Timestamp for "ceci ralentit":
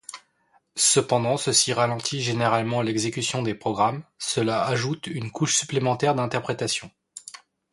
1.37-2.23